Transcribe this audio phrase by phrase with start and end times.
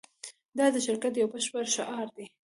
[0.57, 2.25] دا د شرکت یو بشپړ شعار دی